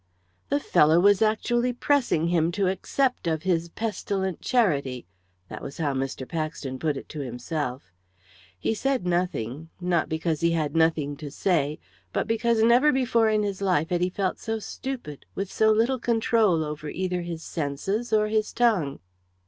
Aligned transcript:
The 0.49 0.59
fellow 0.59 0.99
was 0.99 1.21
actually 1.21 1.73
pressing 1.73 2.29
him 2.29 2.51
to 2.53 2.67
accept 2.67 3.27
of 3.27 3.43
his 3.43 3.69
pestilent 3.69 4.41
charity 4.41 5.05
that 5.47 5.61
was 5.61 5.77
how 5.77 5.93
Mr. 5.93 6.27
Paxton 6.27 6.79
put 6.79 6.97
it 6.97 7.07
to 7.09 7.19
himself. 7.19 7.93
He 8.57 8.73
said 8.73 9.05
nothing 9.05 9.69
not 9.79 10.09
because 10.09 10.41
he 10.41 10.53
had 10.53 10.75
nothing 10.75 11.17
to 11.17 11.29
say, 11.29 11.77
but 12.13 12.25
because 12.25 12.63
never 12.63 12.91
before 12.91 13.29
in 13.29 13.43
his 13.43 13.61
life 13.61 13.91
had 13.91 14.01
he 14.01 14.09
felt 14.09 14.39
so 14.39 14.57
stupid, 14.57 15.27
with 15.35 15.51
so 15.53 15.69
little 15.71 15.99
control 15.99 16.63
over 16.63 16.89
either 16.89 17.21
his 17.21 17.43
senses 17.43 18.11
or 18.11 18.27
his 18.27 18.51
tongue. 18.51 19.01